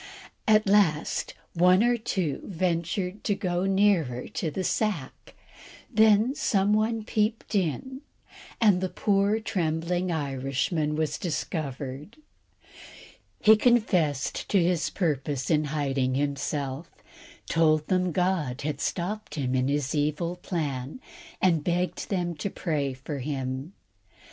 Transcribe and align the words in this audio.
At 0.47 0.65
last 0.65 1.35
one 1.53 1.83
or 1.83 1.95
two 1.95 2.41
ventured 2.43 3.23
to 3.25 3.35
go 3.35 3.65
nearer 3.67 4.27
to 4.29 4.49
the 4.49 4.63
sack, 4.63 5.35
then 5.93 6.33
some 6.33 6.73
one 6.73 7.03
peeped 7.03 7.53
in, 7.53 8.01
and 8.59 8.81
the 8.81 8.89
poor 8.89 9.39
trembling 9.39 10.11
Irishman 10.11 10.95
was 10.95 11.19
discovered. 11.19 12.17
He 13.39 13.55
confessed 13.55 14.49
to 14.49 14.59
his 14.59 14.89
purpose 14.89 15.51
in 15.51 15.65
hiding 15.65 16.15
himself, 16.15 16.89
told 17.47 17.85
them 17.85 18.11
God 18.11 18.61
had 18.61 18.81
stopped 18.81 19.35
him 19.35 19.53
in 19.53 19.67
his 19.67 19.93
evil 19.93 20.35
plan, 20.37 20.99
and 21.39 21.63
begged 21.63 22.09
them 22.09 22.33
to 22.37 22.49
pray 22.49 22.93
for 22.93 23.19
him. 23.19 23.73